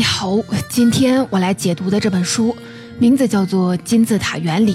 [0.00, 0.38] 你好，
[0.70, 2.56] 今天我来解读的这本书
[2.98, 4.72] 名字叫做《金字塔原理》，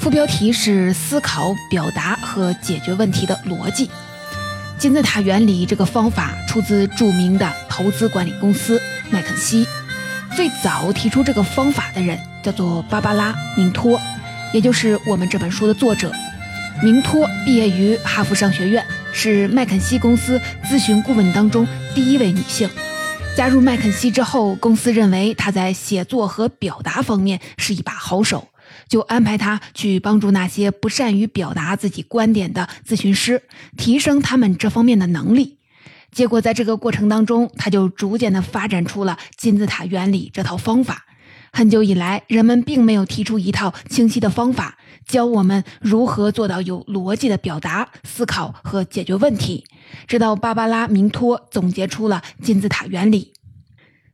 [0.00, 3.88] 副标题是“思考、表达和解决问题的逻辑”。
[4.76, 9.64] 金字塔原理这个方法出自著名的投资管理公司麦肯锡，
[10.34, 13.96] 最早提出这个方法的人叫做芭芭拉·明托，
[14.52, 16.12] 也就是我们这本书的作者。
[16.82, 21.64] 明托毕业于哈佛商学院，是麦肯锡公司咨询顾问当中
[21.94, 22.68] 第一位女性。
[23.38, 28.48] 加入麦肯锡之后，公司认为他在写作和表达方面是一把好手，
[28.88, 33.40] 就安排他去帮助那些不善于表达自己观点的咨询师，
[33.76, 35.58] 提升他们这方面的能力。
[36.10, 41.04] 结果在这个过程当中，他就逐渐的发展出了金字塔原理这套方法。
[41.52, 49.64] 很久以来，人们并没有提出一套清晰的方法，教我们如何做到有逻辑的表达、思考和解决问题。
[50.06, 53.32] 直到芭芭拉·明托总结出了金字塔原理。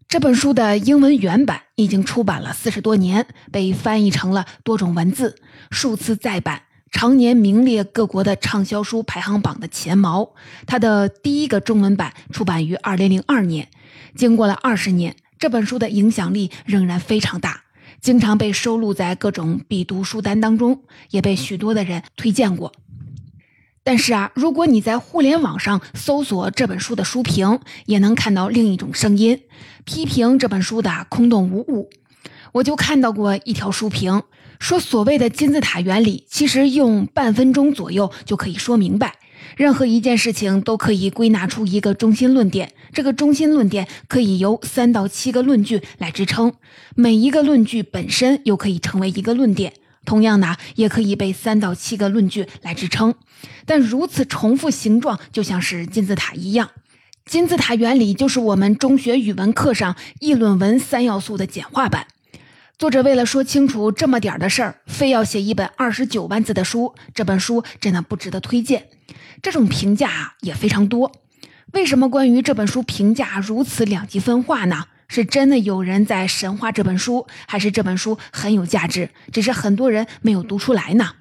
[0.06, 5.34] 这本书的英文原版已经出版了四十多年，被翻译成了多种文字，
[5.70, 10.34] 数次再版，常年名列各国的畅销书排行榜的前茅。
[10.66, 13.68] 它的第一个中文版出版于二零零二年，
[14.14, 15.16] 经过了二十年。
[15.44, 17.64] 这本书的影响力仍然非常大，
[18.00, 22.72] 经常被收录在各种必读书单当中，也被许多的人推荐过。
[23.82, 29.42] 但是啊，如果你在互联网上搜索这本书的书评，也能看到另一种声音，
[29.84, 31.90] 批评这本书的空洞无物。
[32.52, 34.22] 我就看到过一条书评，
[34.58, 39.16] 说所谓的金字塔原理，其实用半分钟左右就可以说明白。
[39.56, 46.52] 任何一件事情都可以归纳出一个中心论点，这个中心论点可以由三到七个论据来支撑，
[46.94, 49.72] 每一个论据本身又可以成为一个论点，
[50.04, 53.14] 同样呢也可以被三到七个论据来支撑。
[53.66, 56.70] 但如此重复形状，就像是金字塔一样。
[57.24, 62.06] 金字塔原理就是我们中学语文课上议论文三要素的简化版。
[62.84, 68.88] 作者为了说清楚这么点儿的事儿，非要写一本二十九万字的书，这本书真的不值得推荐。
[69.40, 71.10] 这种评价啊也非常多。
[71.72, 74.84] 为什么关于这本书评价如此两极分化呢？
[75.08, 81.12] 是真的有人在神话这本书，还是这本书很有价值，只是很多人没有读出来呢？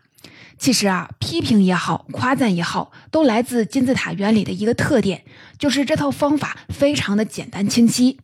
[0.57, 5.23] 其实啊，批评也好，夸赞也好，都来自金字塔原理的一个特点，
[5.57, 8.19] 就是这套方法非常的简单清晰。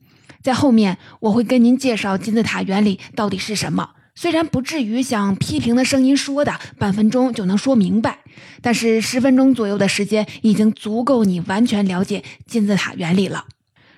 [0.50, 3.92] 在后面我会跟您介绍金字塔原理到底是什么。
[4.16, 8.18] 虽然不至于像批评的声音说的半分钟就能说明白，
[8.60, 13.46] 但是十分钟左右的时间已经足够你完全了解金字塔原理了。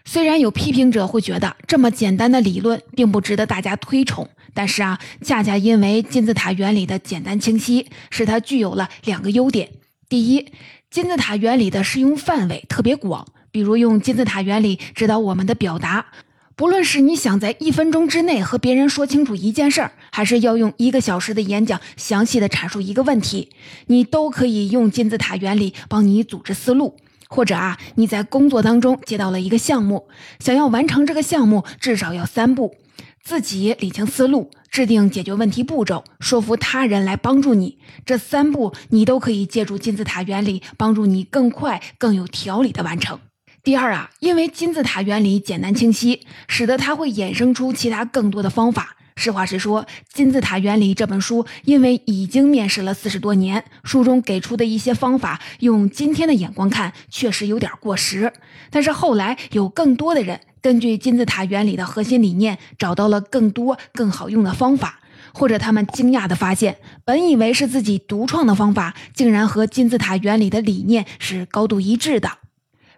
[0.04, 9.70] 虽然有批评者会觉得这么简单的理论并不值得大家推崇，但是啊，恰恰因为金字塔原理的简单清晰，使它具有了两个优点。
[10.10, 10.48] 第一，
[10.90, 16.08] 金字塔原理的适用范围特别广，比如用金字塔原理指导我们的表达。
[16.62, 23.50] 不论是你想在一分钟之内和别人说清楚一件事儿，还是要用一个小时的演讲详细的阐述一个问题，
[23.88, 26.96] 你都可以用金字塔原理帮你组织思路。
[27.28, 30.08] 或者啊，你在工作当中接到了一个项目，
[30.38, 32.76] 想要完成这个项目，至少要三步：
[33.24, 37.80] 自己理清思路，制定解决问题步骤，说服他人来帮助你。
[38.06, 43.20] 这三步你都可以借助金字塔原理，帮助你更快、更有条理的完成。
[43.64, 48.96] 第二啊，因为金字塔原理简单清晰，使得它会衍生出其他更多的方法。
[49.16, 58.34] 实话实说，《金字塔原理》这本书因为已经面世了四十多年，书中给出的一些方法，用今天的眼光看确实有点过时。
[58.72, 65.02] 但是后来有更多的人根据金字塔原理的核心理念，找到了更多更好用的方法，
[65.36, 72.41] 或者他们惊讶地发现，本以为是自己独创的方法，竟然和金字塔原理的理念是高度一致的。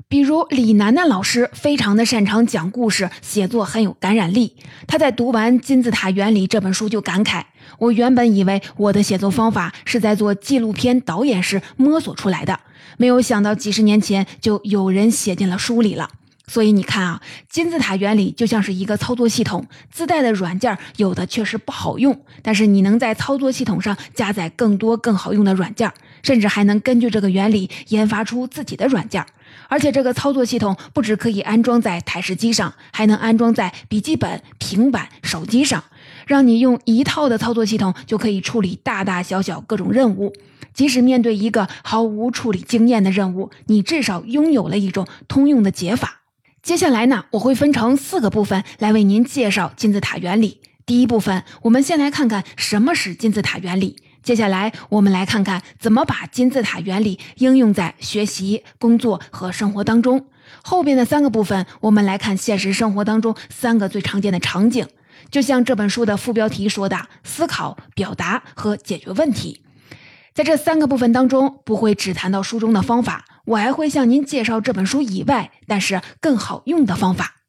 [0.07, 4.55] 比如李楠楠老师非常的擅长讲故事，写作很有感染力。
[4.88, 7.44] 他在读完《金字塔原理》这本书就感慨
[7.79, 12.59] ：“我原本以为我的写作方法是在做纪录片导演时摸索出来的，
[12.97, 16.09] 没有想到几十年前就有人写进了书里了。”
[16.45, 25.89] 所以你看啊，金字塔原理就像是一个操作系统，自带的软件有的确实不好用，但是你能在操作系统上加载更多更好用的软件，
[26.21, 29.25] 甚至还能根据这个原理研发出自己的软件。
[29.68, 35.83] 而且这个操作系统不只可以安装在台式机上，还能安装在笔记本、平板、手机上，
[36.27, 40.33] 让你用一套的操作系统就可以处理大大小小各种任务。
[40.74, 46.21] 即使面对一个毫无处理经验的任务，你至少拥有了一种通用的解法。
[46.63, 50.62] 接下来呢，我会分成四个部分来为您介绍金字塔原理。
[50.86, 53.98] 第一部分，我们先来看看什么是金字塔原理。
[54.23, 60.27] 接下来，我们来看看怎么把金字塔原理应用在学习、工作和生活当中。
[60.63, 64.87] 后边的三个部分，我们来看现实生活当中三个最常见的场景。
[65.29, 69.61] 就像这本书的副标题说的：“思考、表达和解决问题。”
[70.33, 77.41] 在这三个部分当中，不会只谈到书中的方法，我还会向您介绍这本书以外，但是更好用的方法。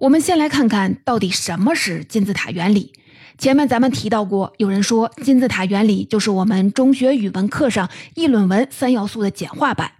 [0.00, 2.92] 我们先来看看到底什么是金字塔原理。
[3.36, 9.92] 前面咱们提到过，有人说金字塔原理就是我们中学语文课上议论文三要素的简化版：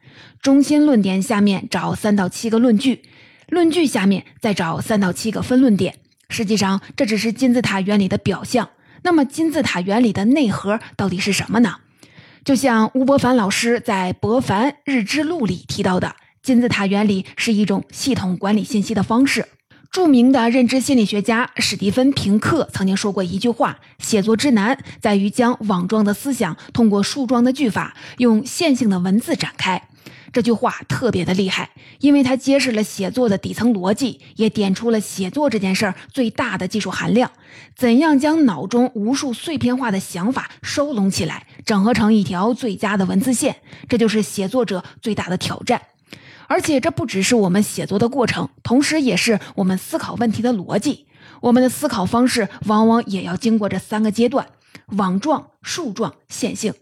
[0.42, 3.02] 中心论点下面找三到七个论据，
[3.48, 5.94] 论据下面再找三到七个分论点。
[6.30, 8.68] 实际上，这只是金字塔原理的表象。
[9.02, 11.76] 那么，金字塔原理的内核到底是什么呢？
[12.44, 19.46] 就像吴伯凡老师在《伯凡日志录》里提到的，金字塔原理是一种系统管理信息的方式。
[19.98, 29.88] 著名的认知心理学家史蒂芬·平克曾经说过一句话：“写作之难在于将网状的思想通过树状的句法，用线性的文字展开。”
[30.32, 37.32] 这句话特别的厉害，因为它揭示了写作的底层逻辑，也点出了写作这件事儿最大的技术含量：
[37.74, 43.56] 怎样将脑中无数碎片化的想法收拢起来，整合成一条最佳的文字线。
[43.88, 45.82] 这就是写作者最大的挑战。
[46.48, 51.06] 而且，这不只是我们写作的过程，同时也是我们思考问题的逻辑。
[51.42, 54.48] 我们的思考方式往往也要经过这三个阶段：
[54.96, 56.72] 网状、树状、线性。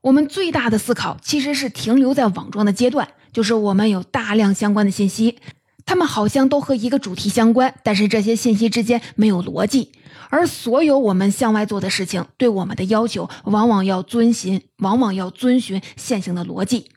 [0.00, 5.38] 我们最大的思考其实是停留在网状的阶段，就是我们有大量相关的信息，
[5.84, 9.92] 它们好像都和一个主题相关，但是这些信息之间没有逻辑。
[10.30, 16.88] 而所有我们向外做的事情，对我们的要求往往要遵循，往往要遵循线性的逻辑。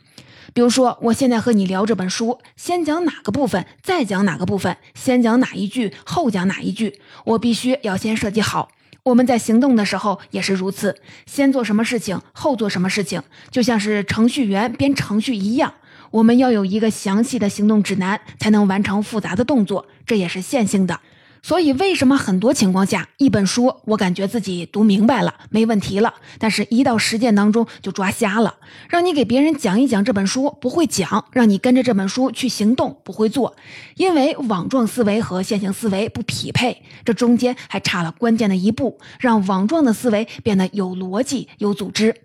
[0.54, 8.70] 比如说，我现在和你聊这本书，先讲哪个部分，再讲哪个部分，先讲哪一句，后讲哪一句，我必须要先设计好。
[9.02, 10.96] 我们在行动的时候也是如此，
[11.26, 15.74] 先做什么事情，后做什么事情，就像是程序员编程序一样。
[16.12, 21.00] 我们要有一个详细的行动指南，才能完成复杂的动作，这也是线性的。
[21.46, 28.56] 所以，为什么很多情况下，一本书我感觉自己读明白了，没问题了，但是一到实践当中就抓瞎了？
[28.88, 33.58] 让你给别人讲一讲这本书，不会讲；让你跟着这本书去行动，不会做。
[33.98, 42.16] 因为网状思维和线性思维不匹配，这中间还差了关键的一步，让网状的思维变得有逻辑、有组织。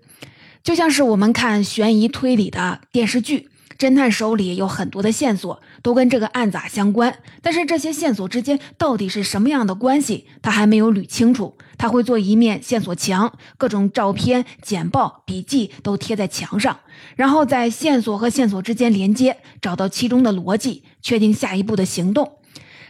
[0.63, 3.49] 就像是我们看悬疑推理的电视剧。
[3.79, 7.17] 侦探手里有很多的线索，都跟这个案子相关。
[7.41, 11.57] 但是这些线索之间到底是什么样的关系，他还没有捋清楚。
[11.79, 16.81] 他会做一面线索墙，各种照片、简报、笔记都贴在墙上，
[17.15, 22.33] 然后在线索和线索之间连接，找到其中的逻辑，确定下一步的行动。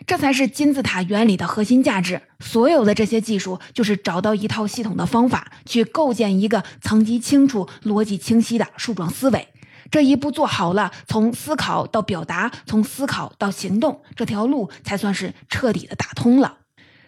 [0.07, 2.23] 这才是金字塔原理的核心价值。
[2.41, 9.49] 所有的这些技术，就是找到一套系统的方法，去构建一个层级清楚、逻辑清晰的树状思维。
[9.91, 16.59] 这一步做好了，从思考到表达，从思考到行动，这条路才算是彻底的打通了。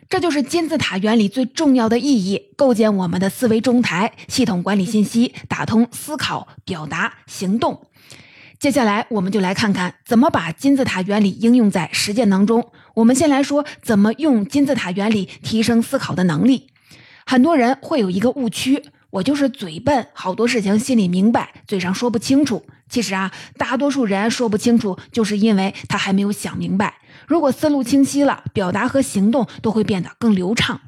[0.08, 7.86] 这就是金字塔原理最重要的意义：构建我们的思维中台，系统管理信息，打通思考、表达、行动。
[8.58, 12.72] 接下来，我们就来看看怎么把金字塔原理应用在实践当中。
[12.94, 16.66] 我们先来说怎么用金字塔原理提升思考的能力。
[17.24, 18.82] 很多人会有一个误区。
[19.10, 22.64] 我就是嘴笨，好多事情心里明白，嘴上说不清楚。
[22.88, 26.98] 其实啊，大多数人说不清楚，就是因为他还没有想明白。
[27.26, 30.80] 如果思路清晰了，表达和行动都会变得更流畅。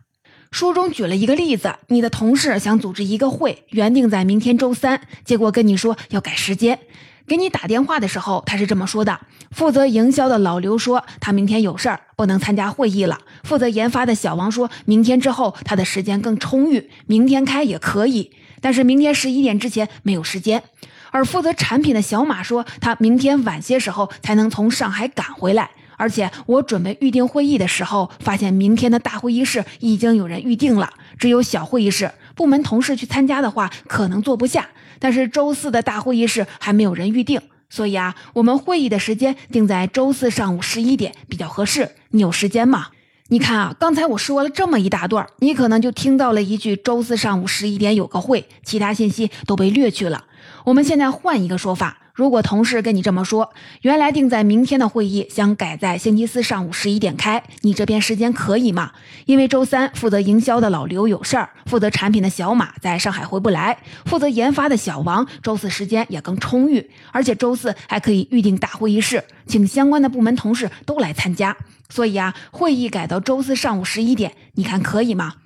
[0.50, 6.78] 书中举了一个例子：你的同事想组织一个会，原定在明天周三，结果跟你说要改时间。
[7.26, 9.18] 给你打电话的时候，他是这么说的：
[9.50, 13.18] 负责营销的老刘说他明天有事儿，不能参加会议了。
[13.44, 20.62] 负责研发的小王说明天之后他的时间更充裕，明天开也可以，但是明天十一点之前没有时间。
[21.10, 32.10] 而负责产品的小马说他明天晚些时候才能从上海赶回来，而且我准备预定会议的时候，发现明天的大会议室已经有人预定了，只有小会议室。
[32.34, 34.66] 部门同事去参加的话，可能坐不下。
[35.02, 41.90] 但是周四的大会议室还没有人预定，所以啊，我们会议的时间定在周四上午十一点比较合适。
[42.10, 42.86] 你有时间吗？
[43.26, 50.24] 你看啊，刚才我说了这么一大段，你可能就听到了一句“周四上午十一点有个会”，其他信息都被略去了。
[50.64, 51.98] 我们现在换一个说法。
[52.14, 58.92] 如果同事跟你这么说，原来定在明天的会议想改在星期四上午十一点开，你这边时间可以吗？
[59.24, 71.56] 因为周三负责营销的老刘有事儿，负责产品的小马在上海回不来，负责研发的小王周四时间也更充裕，而且周四还可以预定大会议室，请相关的部门同事都来参加。
[71.88, 75.36] 所以啊，会议改到周四上午十一点，你看可以吗？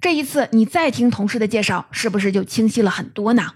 [0.00, 3.50] 这一次你再听同事的介绍，是不是就清晰了很多呢？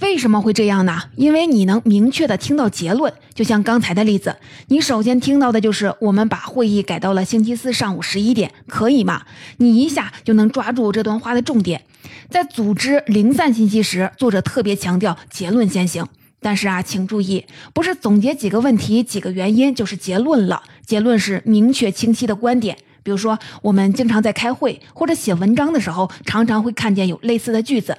[0.00, 1.02] 为什么会这样呢？
[1.16, 4.36] 因为你能明确的听到结论，就像刚才的例子，
[4.68, 9.22] 你首先听到的就是我们把会议改到了星期四上午十一点，可以吗？
[9.56, 11.82] 你一下就能抓住这段话的重点。
[12.30, 16.06] 在组织零散信息时，作者特别强调结论先行。
[16.40, 20.62] 但是啊，请注意，不是总结几个问题、几个原因就是结论了。
[20.86, 22.76] 结论是明确清晰的观点。
[23.02, 27.96] 比如说，我们经常在开会或者写文章的时候，常常会看见有类似的句子。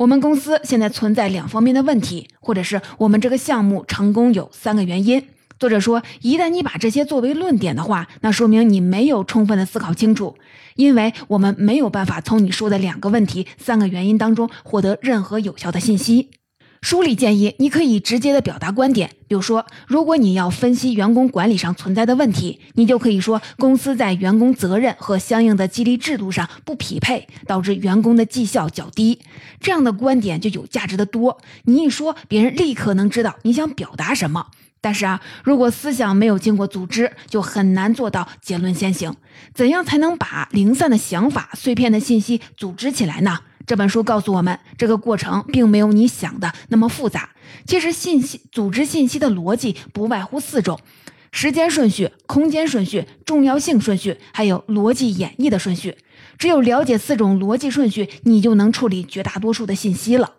[0.00, 5.22] 我们公司现在存在两方面的问题，或者是我们这个项目成功有三个原因。
[5.58, 10.34] 作者说，一旦你把这些作为论点的话，那说明你没有充分的思考清楚，
[10.74, 16.30] 因为我们没有办法从你说的两个问题、三个原因当中获得任何有效的信息。
[16.80, 29.18] 书里建议你可以直接的表达观点，比如说，如果你要分析员工管理上存在的问题，你就可以说公司在员工责任和相应的激励制度上不匹配，导致员工的绩效较低。
[29.60, 31.38] 这样的观点就有价值的多。
[31.64, 34.46] 你一说，别人立刻能知道你想表达什么。
[34.80, 39.14] 但是啊，如果思想没有经过组织，就很难做到结论先行。
[39.52, 43.40] 怎样才能把零散的想法、碎片的信息组织起来呢？
[43.70, 47.30] 这本书告诉我们，这个过程并没有你想的那么复杂。
[47.64, 50.80] 其实，信息组织信息的逻辑不外乎四种：
[51.30, 55.96] 时间顺序、空间顺序、重要性顺序，还有逻辑演绎的顺序。
[56.36, 60.32] 只有了解四种逻辑顺序，你就能处理绝大多数的信息了。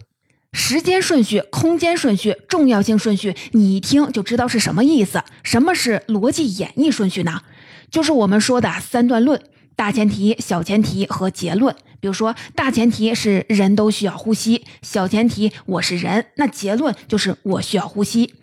[0.51, 5.23] 时间顺序、空间顺序、重要性顺序，你一听就知道是什么意思。
[5.41, 7.43] 什么是逻辑演绎顺序呢？
[7.89, 9.41] 就是我们说的三段论：
[9.77, 11.73] 大前提、小前提和结论。
[12.01, 18.33] 比如说，大前提是人都需要呼吸，小前提我是人，那结论就是我需要呼吸。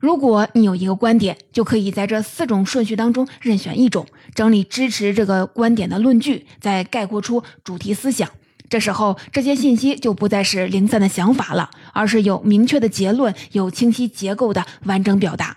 [0.00, 8.28] 如果你有一个观点，就可以在这四种顺序当中任选一种，整理支持这个观点的论据，再概括出主题思想。
[8.68, 15.56] 这时候，这些信息就不再是零散的想法了，而是有明确的结论，有清晰结构的完整表达。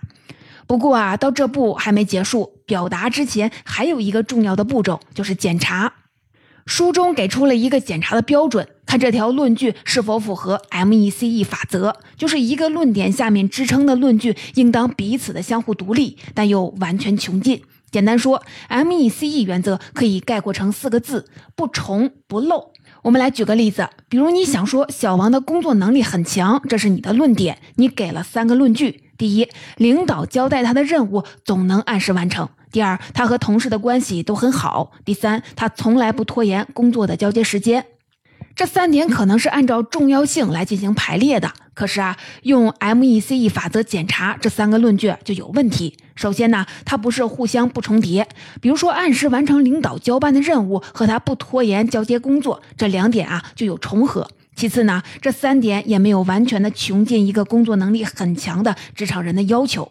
[0.68, 5.92] 不过啊，到这步还没结束，表达之前还有一个重要的步骤，就是检查。
[6.70, 17.60] 书中给出了一个检查的标准，看这条论据是否符合 M.E.C.E 法则，就是一个论点下面支撑的论据应当彼此的相互独立，但又完全穷尽。
[17.90, 22.70] 简单说，M.E.C.E 原则可以概括成四个字：不重不漏。
[23.02, 32.48] 我们来举个例子，比如你想说小王的工作能力很强，这是你的论点，你给了三个论据：第一，领导交代他的任务总能按时完成。
[32.70, 34.92] 第二，他和同事的关系都很好。
[35.04, 37.84] 第三，他从来不拖延工作的交接时间。
[38.54, 45.96] 这三点可能是按照重要性来进行排列的，可是啊，用 M.E.C.E 法则检查这三个论据就有问题。
[46.14, 48.28] 首先呢，它不是互相不重叠。
[48.60, 54.28] 比如说，按时完成领导交办的任务和他不拖延交接工作这两点啊就有重合。
[54.54, 59.90] 其次呢，这三点也没有完全的穷尽一个工作能力很强的职场人的要求。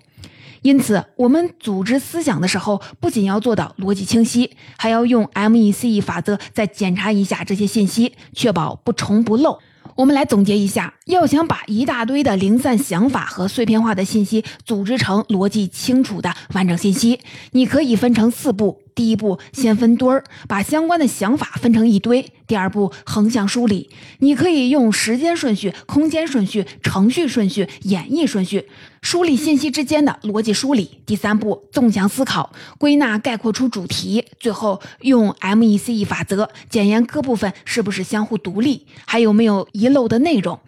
[0.62, 9.60] 因此，我们组织思想的时候，不仅要做到逻辑清晰，还要用 M.E.C.E 法则再检查一下这些信息，确保不重不漏。
[9.96, 17.20] 我们来总结一下：要想把一大堆的零散想法和碎片化的信息组织成逻辑清楚的完整信息，
[17.52, 18.80] 你可以分成四步。
[18.94, 22.24] 第一步，先分堆儿，把相关的想法分成一堆。
[22.46, 23.90] 第二步，横向梳理，
[24.20, 28.68] 你可以用时间顺序、空间顺序、程序顺序、演绎顺序
[29.02, 31.02] 梳理信息之间的逻辑梳理。
[31.08, 34.24] 第三步，纵向思考，归纳概括出主题。
[34.40, 40.60] 最后，用 M.E.C.E 法则检验各部分是不是相互独立，还有没有遗漏的内容。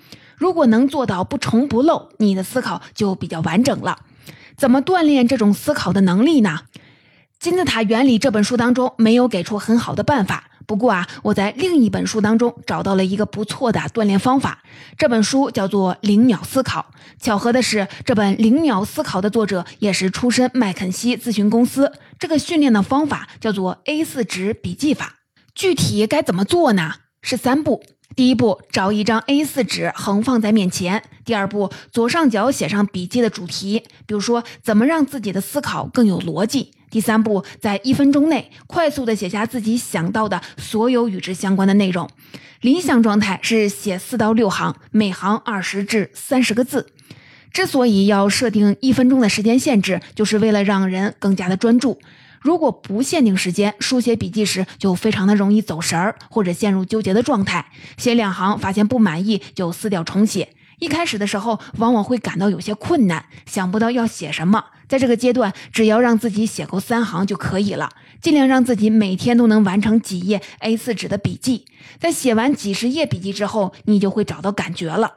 [0.41, 3.99] 如果能做到不重不漏，你的思考就比较完整了。
[4.57, 6.61] 怎么锻炼这种思考的能力呢？
[7.39, 14.63] 金字塔原理这本书当中没有给出很好的办法，不过啊，我在另一本书当中找到了一个不错的锻炼方法。
[14.97, 16.87] 这本书叫做《零秒思考》。
[17.23, 21.93] 巧合的是，这本《零秒思考》的作者也是出身麦肯锡咨询公司。
[22.17, 25.17] 这个训练的方法叫做 A4 纸笔记法。
[25.53, 26.93] 具体该怎么做呢？
[27.21, 27.83] 是三步。
[28.15, 31.01] 第一步，找一张 A4 纸横放在面前。
[31.23, 36.71] 第二步，左上角写上笔记的主题，比如说怎么让自己的思考更有逻辑。
[36.89, 42.09] 第三步，在一分钟内快速的写下自己想到的所有与之相关的内容。
[42.59, 46.87] 理想状态是写四到六行，每行二十至三十个字。
[47.53, 51.99] 之所以要设定一分钟的时间限制，就是为了让人更加的专注。
[52.41, 57.67] 如果不限定时间，书写笔记时就非常的容易走神儿，或者陷入纠结的状态。
[57.97, 60.49] 写两行发现不满意就撕掉重写。
[60.79, 64.65] 一开始的时候，往往会感到有些困难，想不到要写什么。
[64.87, 71.65] 在这个阶段，只要让自己写够三行就可以了，尽量让自己每天都能完成几页 A4 纸的笔记。
[71.99, 75.13] 在写完几十页笔记之后，你就会找到感觉了。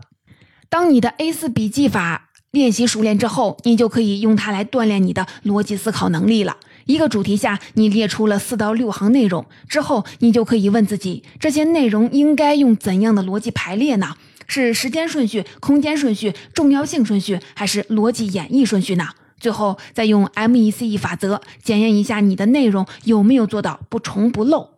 [0.68, 6.58] 当你的 A 四笔记法练习熟练之后，你就可以用它来锻炼你的逻辑思考能力了。
[6.86, 14.14] 一个主题下，你列出了四到六行内容之后，你就可以问自己：这些内容应该用怎样的逻辑排列呢？
[14.46, 19.08] 是时间顺序、空间顺序、重要性顺序，还是逻辑演绎顺序呢？
[19.40, 24.70] 最后再用 MECE 法则检验一下你的内容有没有做到不重不漏。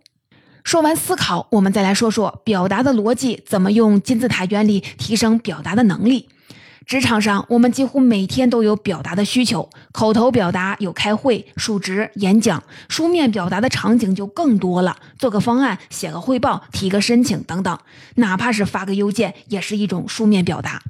[0.64, 6.28] 说完思考，我们再来说说表达的逻辑，怎么用金字塔原理提升表达的能力。
[6.86, 9.68] 职场上，我们几乎每天都有表达的需求。
[9.90, 17.76] 口头表达有开会、述职、演讲；书面表达的场景就更多了，做个方案、写个汇报、提个申请等等。
[18.14, 20.80] 哪怕是发个邮件，也是一种书面表达。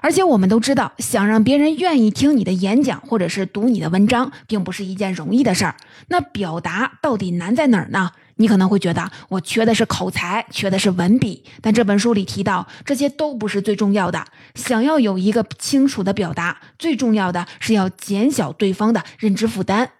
[0.00, 5.74] 而且我们都知道，想让别人愿意听你的演讲或者是读你的文章，并不是一件容易的事儿。
[6.06, 8.12] 那表达到底难在哪儿呢？
[8.40, 14.24] 你可能会觉得我缺的是口才，缺的是文笔，但这本书里提到，这些都不是最重要的。
[14.54, 19.90] 想要有一个清楚的表达，最重要的是要减小对方的认知负担。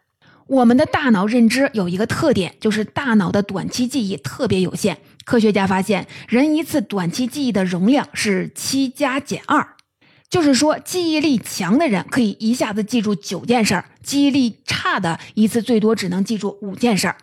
[0.46, 4.96] 我们的大脑认知有一个特点，就是大脑的短期记忆特别有限。
[5.26, 9.76] 科学家发现，人一次短期记忆的容量是七加减二，
[10.30, 17.16] 就是说，记忆力强的人可以一下子记住九件事儿，记忆力差的一次最多只能记住五件事儿。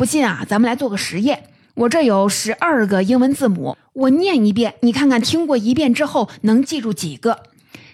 [0.00, 1.50] 不信啊，咱们来做个实验。
[1.74, 7.42] 我这有十二个英文字母，我念一遍，你看看听过一遍之后能记住几个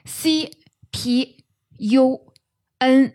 [0.05, 0.53] ？C
[0.93, 1.39] P
[1.79, 2.21] U
[2.79, 3.15] N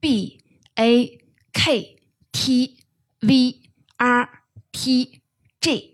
[0.00, 0.40] B
[0.74, 1.20] A
[1.52, 1.98] K
[2.32, 2.78] T
[3.20, 3.60] V
[3.98, 4.28] R
[4.72, 5.20] T
[5.60, 5.92] G。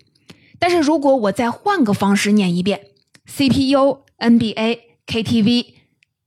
[0.59, 2.81] 但是如果我再换个方式念一遍
[3.26, 5.75] C P U N B A K T V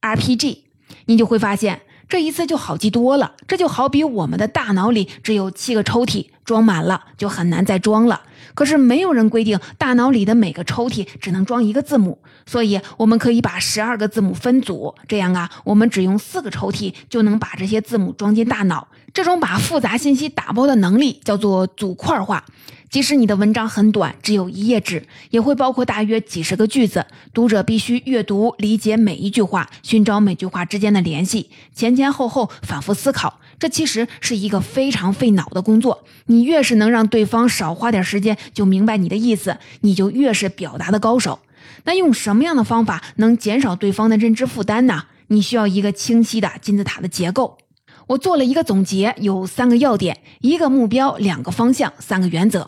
[0.02, 0.66] R P G，
[1.06, 1.82] 你就会发现。
[2.12, 8.20] 这一次就好记多了，这就好比我们的大脑里只有七个抽屉，装满了就很难再装了。
[8.54, 18.86] 可是没有人规定大脑里的每个抽屉只能装一个字母，所以我们可以把十二个字母分组，这样啊，我们只用四个抽屉就能把这些字母装进大脑。
[19.14, 22.44] 这种把复杂信息打包的能力叫做组块化。
[22.90, 27.06] 即使你的文章很短，只有一页纸，也会包括大约几十个句子。
[27.34, 33.40] 读者必须阅读、理解每一句话，寻找每句话之间的联系，前前后后反复思考。
[33.62, 36.04] 这其实是一个非常费脑的工作。
[36.26, 41.40] 你越是能让对方少花点时间就明白你的意思，你就越是表达的高手。
[41.84, 45.04] 那用什么样的方法能减少对方的认知负担呢？
[45.28, 47.60] 你需要一个清晰的金字塔的结构。
[48.08, 52.68] 我做了一个总结，有三个要点：一个目标，两个方向，三个原则。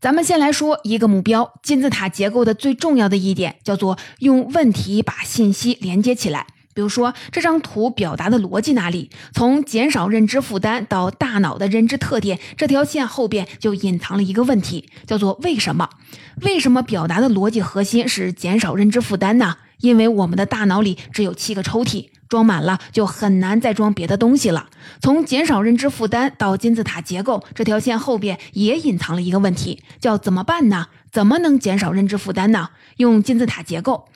[0.00, 6.46] 咱们先来说一个目标，金字塔结构的最重要的一点叫做用问题把信息连接起来。
[6.76, 9.10] 比如说这张图表达的逻辑哪里？
[9.32, 15.88] 从减少认知负担到大脑的认知特点，这条线后边就隐藏了一个问题，叫做为什么？
[16.42, 19.56] 为什么表达的逻辑核心是减少认知负担呢？
[19.78, 22.10] 因为我们的大脑里只有七个抽屉。
[22.28, 24.68] 装满了就很难再装别的东西了。
[25.00, 30.88] 从减少认知负担到金字塔结构，这条线后边也隐藏了一个问题，叫怎么办呢？
[31.12, 32.70] 怎么能减少认知负担呢？
[32.96, 34.08] 用金字塔结构，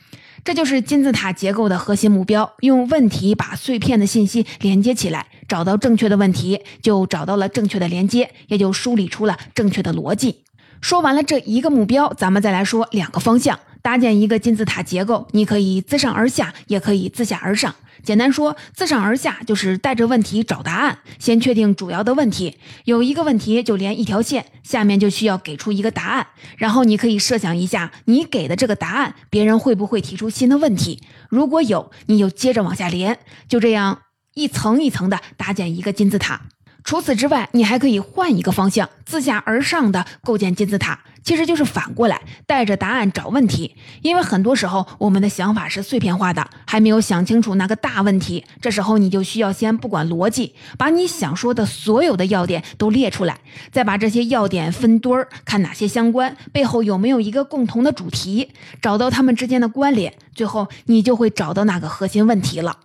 [0.45, 2.51] 这就是金字塔结构的核心目标。
[2.61, 10.45] 用问题把碎片的信息连接起来，找到正确的问题，就找到了正确的连接，也就梳理出了正确的逻辑。
[10.81, 13.59] 说完了这一个目标，咱们再来说两个方向。
[13.83, 17.75] 搭建一个金字塔结构，你可以自上而下，也可以自下而上。
[18.03, 22.59] 简单说，自上而下就是带着问题找答案，先确定主要的问题。
[22.85, 26.27] 有一个问题就连一条线，下面就需要给出一个答案。
[26.57, 31.03] 然后你可以设想一下，你给的这个答案，别人会不会提出新的问题？
[31.29, 34.03] 如果有，你就接着往下连，就这样
[34.35, 36.43] 一层一层的搭建一个金字塔。
[36.83, 43.75] 除此之外，你还可以换一个方向，自下而上的构建金字塔，其实就是反过来带着答案找问题。
[44.03, 48.45] 因为很多时候我们的想法是碎片化的，还没有想清楚那个大问题。
[48.61, 53.39] 这时候你就需要先不管逻辑，把你想说的所有的要点都列出来，
[53.71, 62.77] 再把这些要点分堆儿，看哪些相关，背后有没有一个共同的主题，找到它们之间的关联，最后你就会找到那个核心问题了。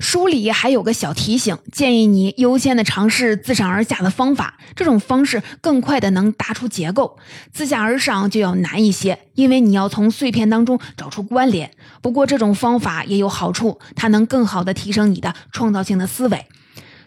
[0.00, 7.18] 书里还有个小提醒，建议你优先的尝试自上而下的方法，这种方式更快的能搭出结构。
[7.52, 11.70] 自下而上就要难一些，因为你要从碎片当中找出关联。
[12.00, 16.46] 不过这种方法也有好处，它能更好的提升你的创造性的思维。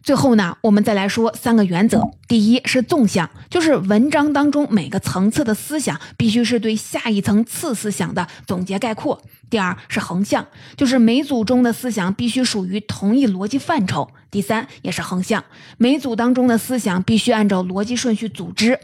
[0.04, 2.04] 最后呢，我们再来说三个原则。
[2.28, 9.22] 第一是纵向，就是文章当中每个层次的思想必须是对下一层次思想的总结概括。
[9.50, 14.10] 第二是横向，就是每组中的思想必须属于同一逻辑范畴。
[14.30, 15.42] 第三也是横向，
[15.78, 18.78] 每组当中的思想必须按照逻辑顺序组织。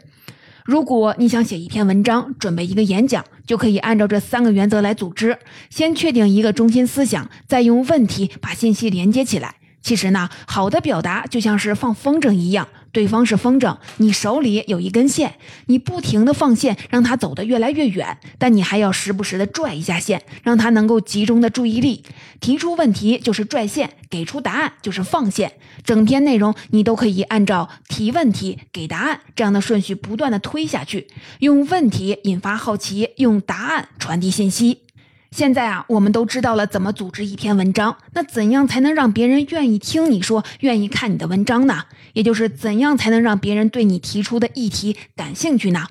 [0.64, 5.38] 如果你想写一篇文章，准备一个演讲，就可以按照这三个原则来组织：
[5.70, 9.56] 先确定一个中心思想，再用问题把信息连接起来。
[9.82, 12.68] 其实呢，好的表达就像是放风筝一样。
[12.92, 15.36] 对方是风筝，你手里有一根线，
[15.68, 22.04] 你不停的放线，让他走得越来越远，但你还要时不时的拽一下线，让他能够集中的注意力。
[22.40, 25.54] 提出问题就是拽线，给出答案就是放线。
[25.84, 31.08] 整篇内容你都可以按照提问题、给答案这样的顺序不断的推下去，
[31.40, 34.89] 用问题引发好奇，用答案传递信息。
[35.32, 41.86] 现在啊，我们都知道了怎么组织一篇文章，那怎样才能让别人愿意听你说，愿意看你的文章呢？
[42.14, 45.86] 也就是怎样才能让别人对你提出的议题感兴趣呢？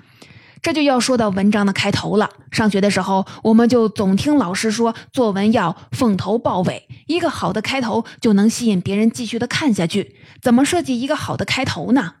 [0.61, 2.29] 这就要说到文章的开头了。
[2.51, 10.17] 上学的时候，我们就总听老师说，作文要凤头豹尾，一个好的开头就能吸引别人继续的看下去。
[10.41, 12.15] 怎么设计一个好的开头呢？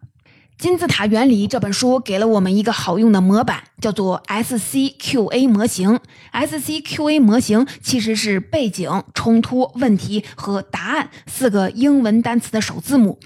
[0.59, 6.01] 金字塔原理这本书给了我们一个好用的模板，叫做 SCQA 模型。
[6.33, 13.19] SCQA 模型其实是背景、冲突、问题和答案四个英文单词的首字母。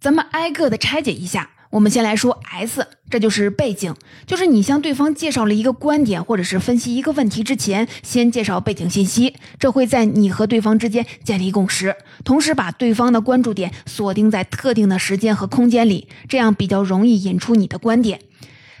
[0.00, 1.50] 咱们挨个的拆解一下。
[1.70, 3.94] 我们先来说 S，这就是背景，
[4.26, 18.20] 就是你向对方介绍了一个观点或者是分析一个问题之前，先介绍背景信息，这会在你和对方之间建立共识，同时把对方的关注点锁定在特定的时间和空间里，这样比较容易引出你的观点。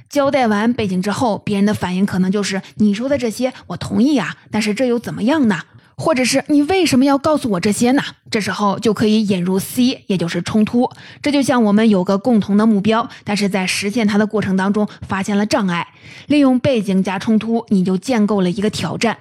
[0.08, 5.60] 交代完背景之后，别人的反应可能就是你说的这些我同意啊，但是这又怎么样呢？
[6.00, 8.02] 或者是你为什么要告诉我这些呢？
[8.30, 10.90] 这时候就可以引入 C，也就是冲突。
[11.20, 15.86] 这就像我们有个共同的目标，但是在实现它的过程当中发现了障碍，
[16.26, 19.18] 利用背景加冲突，你就建构了一个挑战。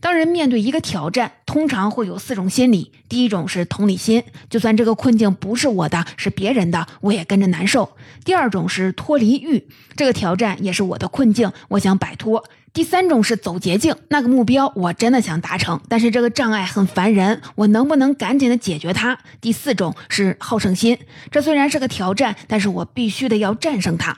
[0.00, 2.90] 当人面对一个挑战，通常会有四种心理。
[3.10, 7.92] 第一种是同理心，就算这个困境不是我的，是别人的，我也跟着难受。
[8.24, 12.42] 第二种是脱离欲，这个挑战也是我的困境，我想摆脱。
[12.72, 19.18] 第三种是走捷径，那个目标我真的想达成，但是这个障碍很烦人，我能不能赶紧的解决它？
[19.42, 20.98] 第四种是好胜心，
[21.30, 24.16] 这虽然是个挑战，但是我必须得要战胜它。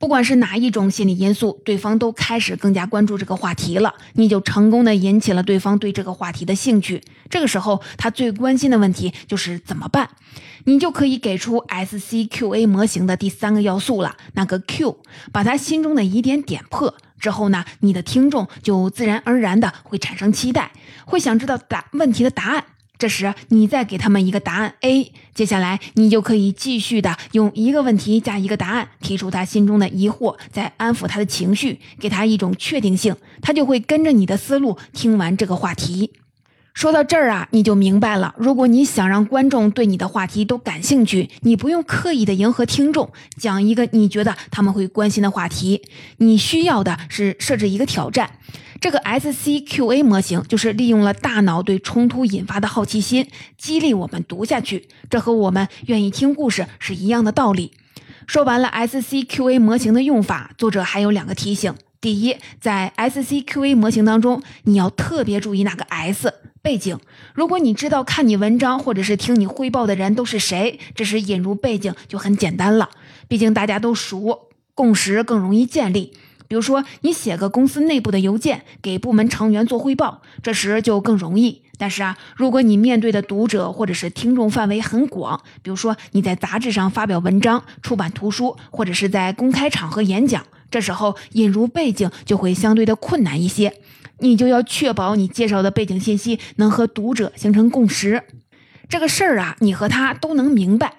[0.00, 7.02] 不管是哪一种心理因素，对方都开始更加关注这个话题了，你就成功的引起了对方对这个话题的兴趣。
[7.28, 10.08] 这个时候，他最关心的问题就是怎么办，
[10.64, 14.98] 你就可以给出 SCQA 模型的第三个要素了，那个 Q，
[15.30, 20.72] 把他心中的疑点点破之后呢，你的听众就自然而然的会产生期待，
[21.06, 22.64] 会想知道答问题的答案。
[22.98, 36.12] 这时，你再给他们一个答案 A，接下来你就可以继续的用一个问题加一个答案，提出他心中的疑惑，再安抚他的情绪，给他一种确定性，他就会跟着你的思路听完这个话题。
[36.74, 38.34] 说到这儿啊，你就明白了。
[38.38, 45.82] 如果你想让观众对你的话题都感兴趣，你不用刻意的迎合听众，讲一个你觉得他们会关心的话题，
[46.16, 48.30] 你需要的是设置一个挑战。
[48.80, 54.88] 这个 SCQA 模型就是利用了大脑对冲突引发的好奇心，激励我们读下去。
[55.08, 57.72] 这和我们愿意听故事是一样的道理。
[58.26, 66.98] 说完了 SCQA 模型的用法，作者还有两个提醒：第一，在 SCQA 模型当中，你要特别注意那个 S 背景。
[67.32, 72.90] 如果你知道看你文章或者是听你汇报的人都是谁，这时引入背景就很简单了。
[73.28, 76.12] 毕竟大家都熟，共识更容易建立。
[76.48, 81.62] 比如说，你写个公司内部的邮件给部门成员做汇报，这时就更容易。
[81.78, 93.72] 但是啊，如果你面对的读者或者是听众范围很广，比如说你在杂志上发表文章、出版图书，或者是在公开场合演讲，这时候引入背景就会相对的困难一些。
[94.18, 98.22] 你就要确保你介绍的背景信息能和读者形成共识，
[98.88, 100.94] 这个事儿啊，你和他都能明白。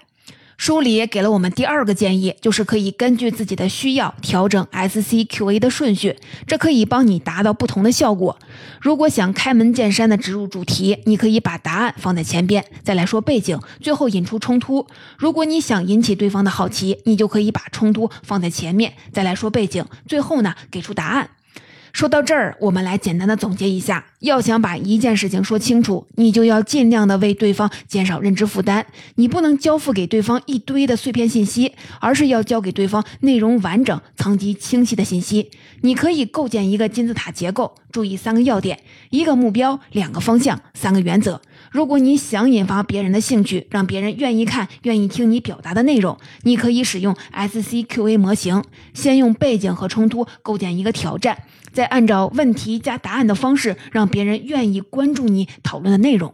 [0.66, 6.16] 书里也给了我们第二个建议，就是可以根据自己的需要调整 SCQA 的顺序，
[6.48, 8.40] 这可以帮你达到不同的效果。
[8.80, 14.88] 如果想开门见山的植入主题，你可以把答案放在前边，再来说背景，最后引出冲突。
[15.18, 21.32] 如果你想引起对方的好奇，你就可以把冲突放在前面，再来说背景，最后呢给出答案。
[21.94, 28.88] 说到这儿，我们来简单的总结一下：要想把一件事情说清楚，你就要尽量的为对方减少认知负担。
[29.16, 35.52] 你不能交付给对方一堆的碎片信息，而是要交给对方内容完整、层级清晰的信息。
[35.82, 38.80] 你可以构建一个金字塔结构，注意三个要点：
[39.12, 41.40] 一个目标，两个方向，三个原则。
[41.72, 48.64] 如果你想引发别人的兴趣，让别人愿意看、愿意听你表达的内容，你可以使用 SCQA 模型，
[48.96, 51.38] 先用背景和冲突构建一个挑战。
[51.72, 56.34] 再按照问题加答案的方式，让别人愿意关注你讨论的内容。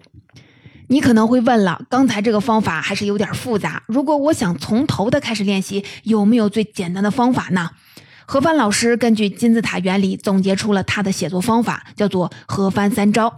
[0.88, 3.84] 你可能会问了，刚才这个方法还是有点复杂。
[3.88, 7.70] 如果我想从头的开始练习，有没有最简单的方法呢？
[8.32, 13.34] 何帆老师根据金字塔原理总结出了他的写作方法，叫做“何帆三招”。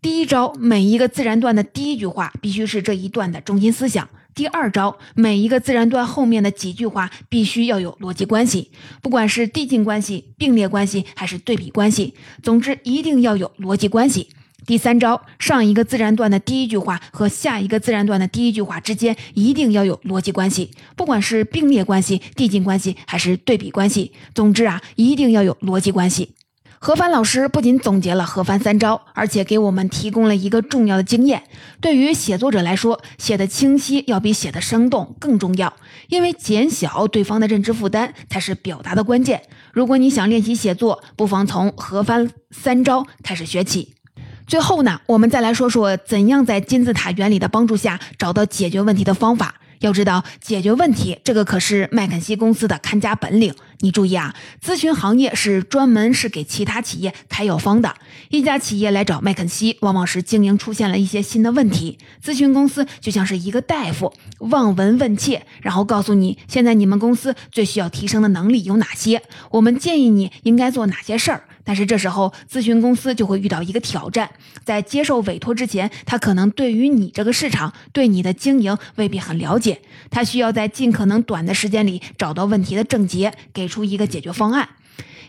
[0.00, 4.08] 第一招，每一个自然段的第一句话必须是这一段的中心思想。
[4.36, 8.70] 第二招，每一个自然段后面的几句话必须要有逻辑关系，
[9.02, 14.28] 不管是递进关系、并列关系还是对比关系，总之一定要有逻辑关系。
[14.68, 26.34] 第三招，上一个自然段的第一句话和下一个自然段的第一句话之间一定要有逻辑关系，不管是并列关系、递进关系还是对比关系，总之啊，一定要有逻辑关系。
[26.80, 31.44] 何帆老师不仅总结了何帆三招，而且给我们提供了一个重要的经验：
[31.80, 35.72] 对于写作者来说，写的清晰要比写的生动更重要，
[36.08, 39.40] 因为减小对方的认知负担才是表达的关键。
[39.72, 43.94] 如果你想练习写作，不妨从何帆三招开始学起。
[44.48, 49.56] 最后呢，我们再来说说怎样在金字塔原理的帮助下找到解决问题的方法。
[49.80, 53.54] 要知道，解决问题这个可是麦肯锡公司的看家本领。
[53.80, 54.34] 你注意啊，
[54.64, 57.94] 咨询行业是专门是给其他企业开药方的。
[58.30, 61.98] 一家企业来找麦肯锡，往往是经营出现了一些新的问题。
[62.24, 71.44] 咨询公司就像是一个大夫，望闻问切，然后告诉你现在你们公司最需要提升的能力有哪些，我们建议你应该做哪些事儿。
[71.68, 74.30] 但是这时候，咨询公司就会遇到一个挑战，
[74.64, 79.78] 在接受委托之前，他可能对于你这个市场、对你的经营未必很了解，
[80.08, 84.66] 他需要在尽可能短的时间里找到问题的症结，给出一个解决方案。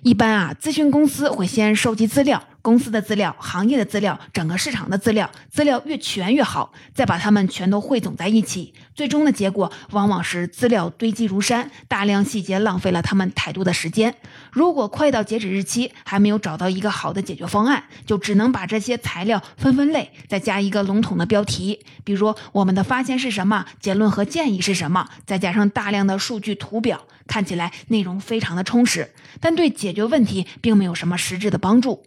[0.03, 2.41] 一般啊，咨询公司会先收集资料。
[2.69, 14.13] 公司的资料、行业的资料、整个市场的资料，资料越全越好，再把它们全都汇总在一起，最终的结果往往是资料堆积如山，大量细节浪费了他们太多的时间。
[14.51, 29.09] 如果快到截止日期还没有找到一个好的解决方案，就只能把这些材料分分类，再加一个笼统的标题，比如我们的发现是什么，结论和建议是什么，再加上大量的数据图表，看起来内容非常的充实，
[29.41, 32.03] 但对解决问题并没有什么实质的帮助。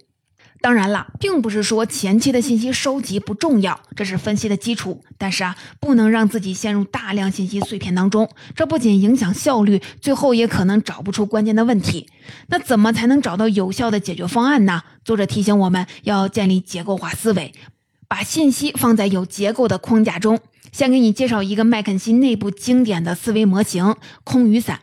[0.62, 5.02] 当然了，并不是说前期的信息收集不重要，这是分析的基础。
[5.18, 12.08] 但是啊，不能让自己陷入大量信息碎片当中，这不仅影响效率，最后也可能找不出关键的问题。
[12.46, 14.82] 那怎么才能找到有效的解决方案呢？
[15.04, 17.52] 作者提醒我们要建立结构化思维，
[18.06, 20.38] 把信息放在有结构的框架中。
[20.70, 24.80] 先给你介绍一个麦肯锡内部经典的思维模型——空雨伞。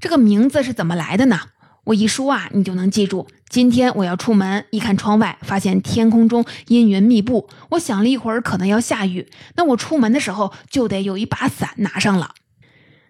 [0.00, 1.38] 这个名字是怎么来的呢？
[1.84, 3.28] 我一说啊，你就能记住。
[3.54, 7.48] 今天我要出门，一看窗外，发现天空中阴云密布。
[7.70, 12.34] 我想了一会儿，可能要下雨，那我出门的时候就得有一把伞拿上了。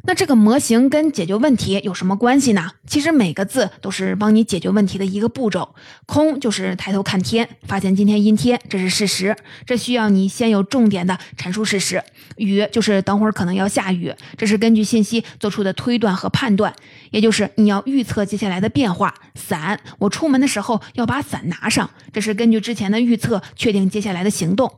[0.07, 2.73] 那这个模型跟解决问题有什么关系呢？
[2.87, 5.75] 其实每个字都是帮你解决问题的一个步骤。
[6.05, 12.03] 空就是抬头看天，发现今天阴天，这是事实，这需要你先有重点的阐述事实。
[12.37, 16.75] 雨就是等会儿可能要下雨，这是根据信息做出的推断和判断，
[17.11, 19.15] 也就是你要预测接下来的变化。
[19.35, 24.71] 伞，我出门的时候要把伞拿上，这是根据之前的预测确定接下来的行动。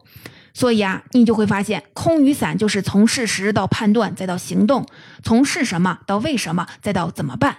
[0.57, 4.85] 所以啊，你就会发现，空雨伞就是从事实到判断，再到行动；
[5.23, 7.59] 从事什么到为什么，再到怎么办。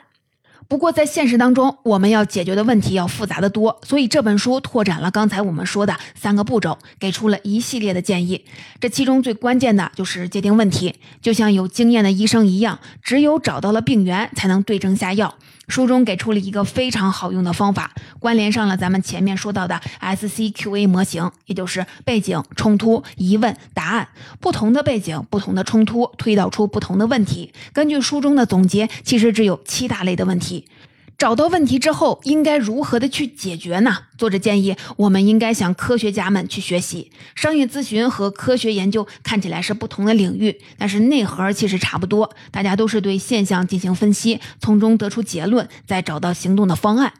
[0.67, 8.43] 不过在现实当中，我们要解决的问题要复杂的多，所以这本书拓展了刚才我们说的三个步骤，给出了一系列的建议。
[8.79, 15.35] 这其中最关键的就是界定问题，就像有经验的医生一样，只有找到了病源，才能对症下药。
[15.69, 24.07] 书中给出了一个非常好用的方法，关联上了咱们前面说到的 SCQA 模型，也就是背景、冲突、疑问、答案。
[24.39, 27.51] 不同的背景、不同的冲突，推导出不同的问题。
[27.73, 30.56] 根据书中的总结，其实只有七大类的问题。
[31.17, 33.97] 找到问题之后，应该如何的去解决呢？
[34.19, 37.11] 作者建议，我们应该向科学家们去学习。
[37.33, 42.29] 商业咨询和科学研究看起来是不同的领域，但是内核其实差不多。
[42.51, 47.11] 大家都是对现象进行分析，从中得出结论，再找到行动的方案。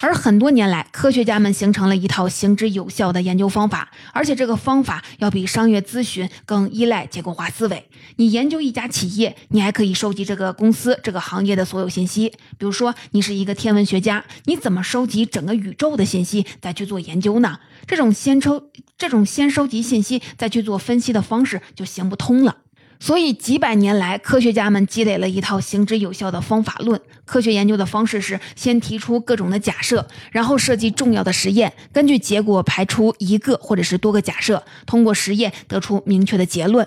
[0.00, 7.88] 而很多年来，科学家们形成了一套行之有效的研究方法，而且这个方法要比商业咨询更依赖结构化思维。
[8.16, 12.28] 你研究一家企业，你还可以收集这个公司、这个行业的所有信息。
[12.56, 17.58] 比如说，你是一个天文学家，你怎么收集整个宇宙的信息再去做研究呢？
[17.86, 22.56] 这种先抽、这种先收集信息再去做分析的方式就行不通了。
[23.00, 27.00] 所以，几百年来，科学家们积累了一套行之有效的方法论。
[27.24, 36.86] 科学研究的方式是先提出各种的假设，然后设计重要的实验，根据结果排除一个或者是多个假设，通过实验得出明确的结论。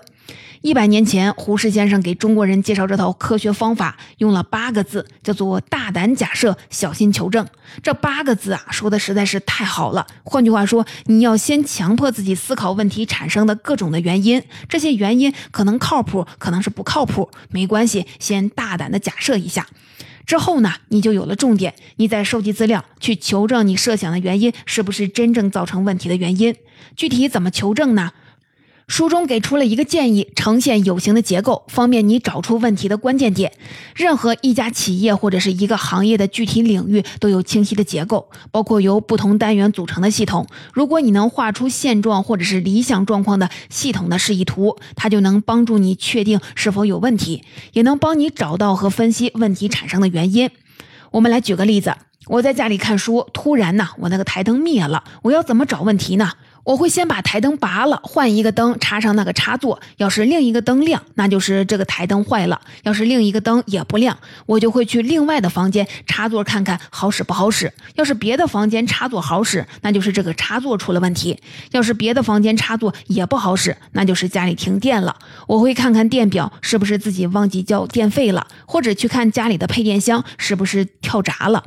[0.61, 7.47] 一百年前，胡适先生给中国人介绍这套科学方法，用了八个字，叫做“大胆假设，小心求证”。
[7.81, 10.05] 这八个字啊，说的实在是太好了。
[10.23, 19.65] 换句话说，你要先强迫自己思考问题产生的各种的原因，这些原因可能靠谱，可能是不靠谱，没关系，先大胆的假设一下。
[20.27, 26.55] 之后呢，你就有了重点，你再收集资料，去求证你设想的原因是不是真正造成问题的原因。
[26.95, 28.11] 具体怎么求证呢？
[28.87, 33.53] 书中给出了一个建议，呈现有形的结构，方便你找出问题的关键点。
[33.95, 40.45] 任何一家企业或者是一个行业的具体领域都有清晰的结构，包括由不同单元组成的系统。
[40.73, 50.49] 如果你能画出现状或者是理想状况的系统的示意图，它就能帮助你确定是否有问题，也能帮你找到和分析问题产生的原因。
[51.11, 51.95] 我们来举个例子，
[52.27, 56.31] 我在家里看书，突然呢，我那个台灯灭了，我要怎么找问题呢？
[56.63, 59.79] 我会先把台灯拔了，换一个灯，插上那个插座。
[59.97, 67.71] 要是另一个灯亮，那就是这个台灯坏了；要是另一个灯也不亮，我就会去另外的房间插座看看好使不好使。
[67.95, 71.35] 要是别的房间插座好使，那就是这个插座出了问题；
[71.71, 75.15] 要是别的房间插座也不好使，那就是家里停电了。
[75.47, 81.63] 我会看看电表是不是自己忘记交电费了，或者去看家里的配电箱是不是跳闸了。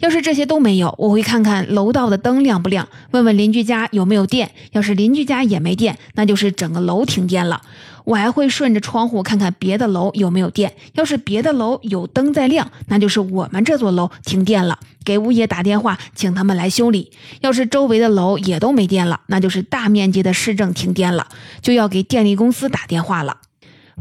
[0.00, 4.50] 要是这些都没有，我会看看楼道的灯亮不亮，问问邻居家有没有电。
[4.72, 7.62] 要是邻居家也没电，那就是整个楼停电了。
[8.04, 10.72] 我还会顺着窗户看看别的楼有没有电。
[10.92, 17.10] 要是别的楼有灯在亮，那就是我们这座楼停电了，给物业打电话请他们来修理。
[17.40, 21.26] 要是周围的楼也都没电了，那就是大面积的市政停电了，
[21.60, 23.38] 就要给电力公司打电话了。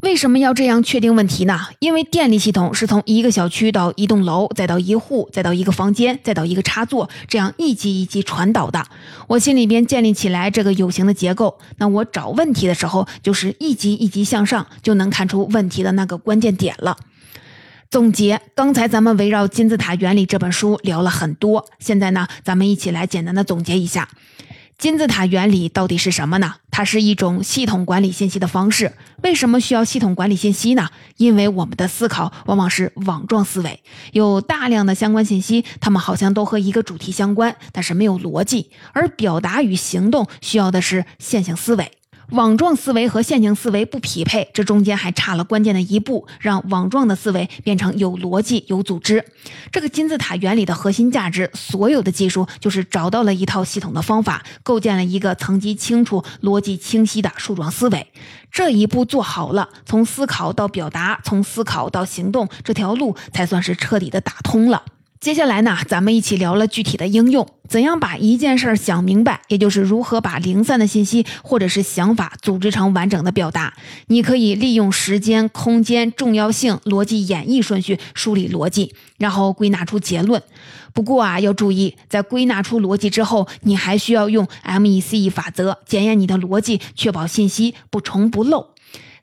[0.05, 1.59] 为什么要这样确定问题呢？
[1.79, 8.85] 因为电力系统是从一个小区到一栋楼，再到一户，再到一个房间，再到一个插座，这样一级一级传导的。
[9.25, 16.95] 我心里边建立起来这个有形的结构，那我找问题的时候，就是一级一级向上，就能看出问题的那个关键点了。
[17.89, 24.07] 总结，刚才咱们围绕金字塔原理这本书聊了很多，现在呢，咱们一起来简单的总结一下。
[24.77, 26.55] 金字塔原理到底是什么呢？
[26.69, 28.93] 它是一种系统管理信息的方式。
[29.23, 30.89] 为什么需要系统管理信息呢？
[31.15, 38.69] 因为我们的思考往往是网状思维，有大量的相关信息，它们好像都和一个主题相关，但是没有逻辑。
[38.91, 41.91] 而表达与行动需要的是线性思维。
[42.31, 49.23] 网状思维和线性思维不匹配，这中间还差了关键的一步，让网状的思维变成有逻辑、有组织。
[49.71, 58.07] 这个金字塔原理的核心价值，所有的技术就是找到了一套系统的方法，构建了一个层级清楚、逻辑清晰的树状思维。
[58.51, 64.83] 这一步做好了，从思考到表达，从思考到行动，这条路才算是彻底的打通了。
[65.21, 73.73] 接下来呢，咱们一起聊了具体的应用，怎样把一件事儿想明白，也就是如何把零散的信息或者是想法组织成完整的表达。
[74.08, 80.43] 你可以利用时间、空间、重要性、逻辑演绎顺序梳理逻辑，然后归纳出结论。
[80.93, 88.74] 不过啊，要注意，在归纳出逻辑之后，你还需要用 MECE 法则检验你的逻辑，确保信息不重不漏。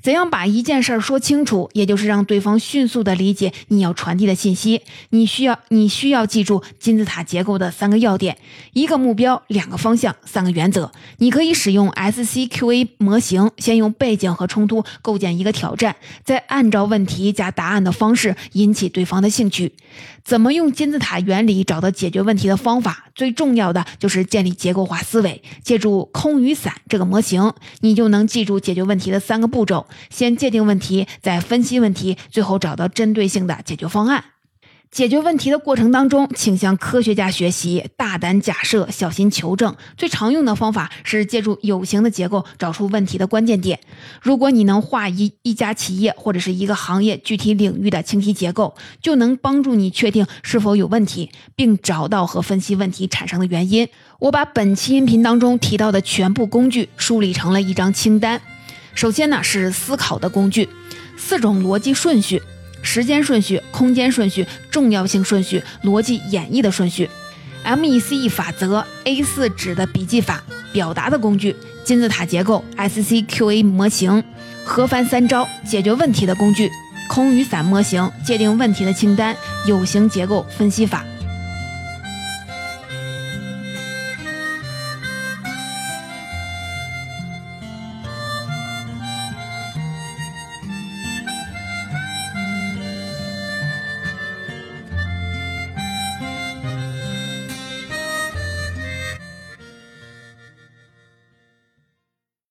[0.02, 4.82] 怎样把一件事儿说清楚，也就是让对方迅速的理解你要传递的信息。
[5.10, 8.36] 你需要你需要记住金字塔结构的三个要点：
[8.72, 10.90] 一个目标，两个方向，三个原则。
[11.18, 19.72] 你可以使用 SCQA 模型，先用背景和冲突构建一个挑战，再按照问题加答案的方式引起对方的兴趣。
[20.24, 23.06] 怎么用金字塔原理找到解决问题的方法？
[23.14, 25.42] 最重要的就是建立结构化思维。
[25.62, 34.24] 借助空与伞这个模型，你就能记住解决问题的三个步骤：先界定问题，再分析问题，最后找到针对性的解决方案。
[34.92, 39.74] 解决问题的过程当中，请向科学家学习，大胆假设，小心求证。
[39.96, 43.80] 最常用的方法是借助有形的结构找出问题的关键点。
[44.20, 53.88] 如果你能画一一家企业或者是一个行业具体领域的清晰结构，就能帮助你确定是否有问题，并找到和分析问题产生的原因。
[54.18, 58.38] 我把本期音频当中提到的全部工具梳理成了一张清单。
[58.94, 60.68] 首先呢是思考的工具，
[61.16, 62.42] 四种逻辑顺序。
[62.82, 67.08] 时间顺序、空间顺序、重要性顺序、逻辑演绎的顺序
[67.64, 70.42] ，MECE 法则、A4 纸的笔记法、
[70.72, 74.22] 表达的工具、金字塔结构、SCQA 模型、
[74.64, 76.68] 核翻三招解决问题的工具、
[77.08, 79.34] 空与伞模型、界定问题的清单、
[79.66, 81.04] 有形结构分析法。